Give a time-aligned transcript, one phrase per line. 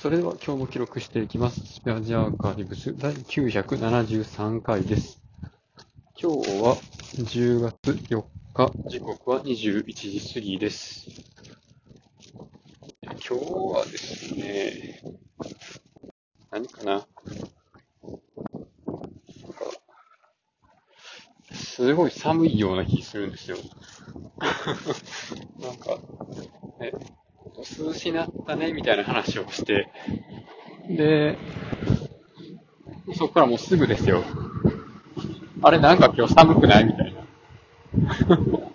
[0.00, 1.60] それでは今日も記録していきます。
[1.66, 5.20] スペアジアーカイブス第973回です。
[6.16, 6.76] 今日は
[7.16, 8.22] 10月4
[8.54, 11.08] 日、時刻は21時過ぎです。
[13.02, 15.02] 今日はですね、
[16.52, 17.04] 何かな、
[21.52, 23.56] すごい寒いような気するんですよ。
[25.58, 25.98] なんか、
[26.78, 26.92] ね、
[27.58, 29.88] 涼しなったね、みたいな話をして、
[30.88, 31.36] で、
[33.16, 34.22] そこからもうすぐですよ。
[35.62, 36.84] あれなんか今日寒くない？
[36.84, 37.24] みたいな。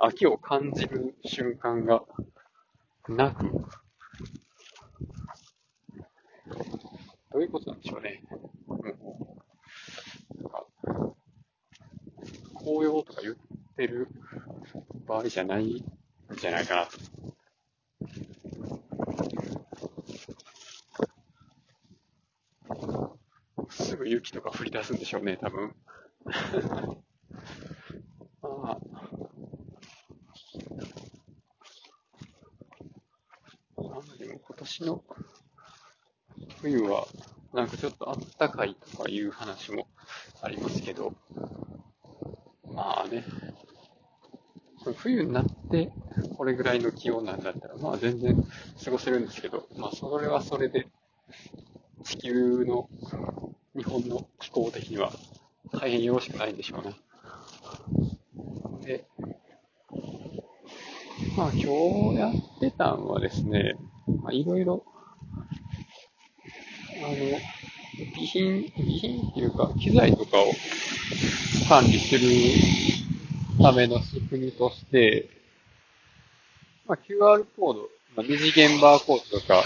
[0.00, 2.02] 秋を感じる瞬間が
[3.08, 3.50] なく、
[7.30, 8.22] どういうことなんでしょうね。
[8.68, 8.78] うん
[10.40, 10.64] なんか
[12.68, 13.34] 紅葉とか言っ
[13.76, 14.08] てる
[15.06, 15.84] 場合じゃないん
[16.38, 16.98] じゃないかなと。
[23.70, 25.74] すぐ雪とか降り出すんでしょうね、多分。
[28.42, 28.78] あ あ。
[33.78, 35.02] あでも今年の
[36.60, 37.06] 冬は、
[37.54, 39.88] なんかちょっとあったかいとかいう話も
[40.42, 41.14] ありますけど、
[42.78, 43.24] まあね、
[44.98, 45.90] 冬になって
[46.36, 48.36] これぐらいの気温なんだったら、まあ全然
[48.84, 50.86] 過ごせるんですけど、まあそれはそれで
[52.04, 52.88] 地球の
[53.76, 55.10] 日本の気候的には
[55.72, 56.94] 大変よろしくないんでしょうね。
[58.86, 59.04] で、
[61.36, 63.74] まあ今日やってたんはですね、
[64.22, 64.84] まあいろいろ、
[67.02, 67.57] あの、
[67.98, 70.52] 備品、備品っていうか機材とかを
[71.68, 72.28] 管理する
[73.60, 75.28] ための仕組みとして、
[76.86, 77.80] まあ、QR コード、
[78.16, 79.64] まあ、二次元バーコードとか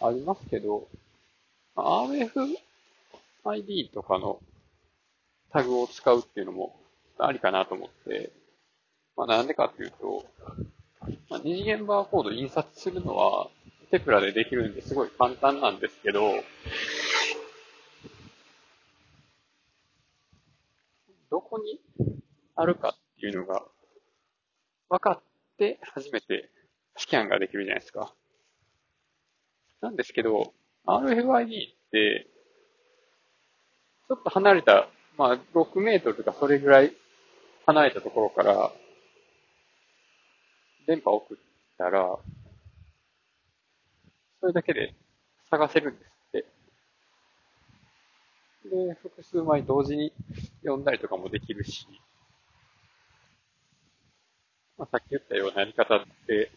[0.00, 0.88] ありますけど、
[1.74, 2.06] まあ
[3.44, 4.40] RFID とかの
[5.52, 6.76] タグを使うっていうのも
[7.18, 8.30] ありかなと思って、
[9.16, 10.24] まあ、なんでかっていうと、
[11.30, 13.48] まあ、二次元バーコード印刷するのは
[13.90, 16.20] テプラでできるんですごい簡単なんですけど、
[21.30, 21.80] どこに
[22.56, 23.62] あるかっていうのが
[24.88, 25.22] 分かっ
[25.58, 26.50] て初めて
[26.96, 28.14] スキャンができるじゃないですか。
[29.80, 30.52] なんですけど、
[30.86, 31.50] RFID っ
[31.92, 32.26] て、
[34.08, 36.92] ちょっと離れた、まあ6メートルとかそれぐらい
[37.66, 38.72] 離れたところから、
[40.86, 41.36] 電波を送っ
[41.76, 42.18] たら、
[44.40, 44.94] それだけで
[45.50, 46.17] 探せるんです。
[48.68, 50.12] で、複数枚同時に
[50.62, 51.86] 読んだりとかもできるし、
[54.76, 56.52] まあ、さっき言ったようなやり方って、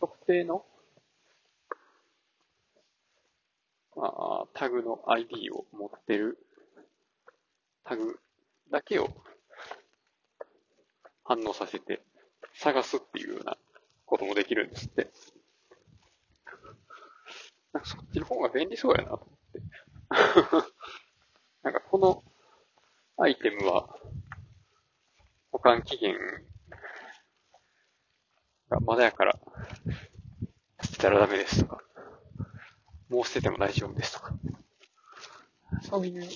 [0.00, 0.64] 特定の、
[3.94, 6.38] まあ、タグの ID を持ってる
[7.84, 8.18] タグ
[8.70, 9.10] だけを
[11.24, 12.02] 反応させて
[12.54, 13.56] 探すっていうような
[14.06, 15.10] こともできるんですって。
[17.72, 20.71] なんかそっちの方が便利そうやなと思って。
[23.22, 23.88] アイテムは
[25.52, 26.16] 保管期限
[28.68, 29.38] がまだやから
[30.82, 31.78] 捨てたらダメですとか、
[33.08, 34.34] もう捨てても大丈夫ですとか。
[35.82, 36.28] そういう、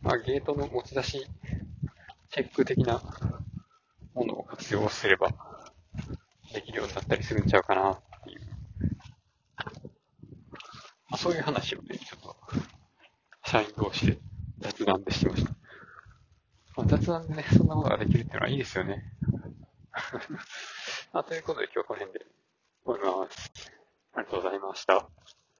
[0.00, 1.26] まあゲートの持ち出し
[2.30, 3.02] チェック的な
[4.14, 5.34] ものを活用すれば
[6.54, 8.40] できるようになったりするんちゃうかなっていう。
[11.10, 12.36] まあ、そういう話をね、ちょっと
[13.44, 14.18] 社員同士で
[14.80, 15.50] 雑談でしてました。
[16.76, 19.04] まあ、雑談でね、そんなことができるっていうのはいいですよね。
[21.12, 22.26] ま あ、ということで今日はこの辺で
[22.84, 23.50] 終わります。
[24.14, 25.39] ありがとうございました。